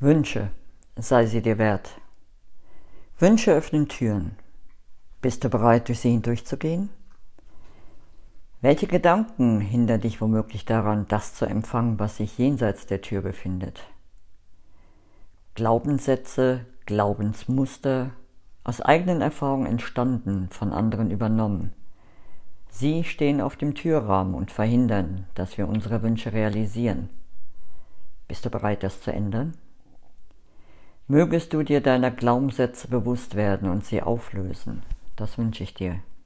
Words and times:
Wünsche, 0.00 0.52
sei 0.94 1.26
sie 1.26 1.42
dir 1.42 1.58
wert. 1.58 2.00
Wünsche 3.18 3.52
öffnen 3.52 3.88
Türen. 3.88 4.36
Bist 5.20 5.42
du 5.42 5.48
bereit, 5.48 5.88
durch 5.88 5.98
sie 5.98 6.10
hindurchzugehen? 6.12 6.88
Welche 8.60 8.86
Gedanken 8.86 9.60
hindern 9.60 10.00
dich 10.00 10.20
womöglich 10.20 10.64
daran, 10.64 11.06
das 11.08 11.34
zu 11.34 11.46
empfangen, 11.46 11.98
was 11.98 12.18
sich 12.18 12.38
jenseits 12.38 12.86
der 12.86 13.00
Tür 13.00 13.22
befindet? 13.22 13.82
Glaubenssätze, 15.56 16.64
Glaubensmuster, 16.86 18.12
aus 18.62 18.80
eigenen 18.80 19.20
Erfahrungen 19.20 19.66
entstanden, 19.66 20.48
von 20.50 20.72
anderen 20.72 21.10
übernommen. 21.10 21.72
Sie 22.70 23.02
stehen 23.02 23.40
auf 23.40 23.56
dem 23.56 23.74
Türrahmen 23.74 24.34
und 24.34 24.52
verhindern, 24.52 25.26
dass 25.34 25.58
wir 25.58 25.66
unsere 25.66 26.02
Wünsche 26.02 26.32
realisieren. 26.32 27.08
Bist 28.28 28.44
du 28.44 28.50
bereit, 28.50 28.84
das 28.84 29.02
zu 29.02 29.12
ändern? 29.12 29.54
Mögest 31.10 31.54
du 31.54 31.62
dir 31.62 31.80
deiner 31.80 32.10
Glaubenssätze 32.10 32.86
bewusst 32.86 33.34
werden 33.34 33.70
und 33.70 33.82
sie 33.82 34.02
auflösen. 34.02 34.82
Das 35.16 35.38
wünsche 35.38 35.62
ich 35.62 35.72
dir. 35.72 36.00